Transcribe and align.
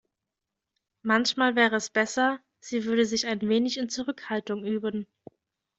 Manchmal 1.03 1.55
wäre 1.55 1.75
es 1.75 1.91
besser, 1.91 2.39
sie 2.59 2.85
würde 2.85 3.05
sich 3.05 3.27
ein 3.27 3.39
wenig 3.41 3.77
in 3.77 3.87
Zurückhaltung 3.87 4.65
üben. 4.65 5.05